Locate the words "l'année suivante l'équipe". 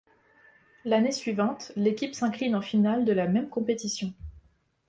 0.83-2.15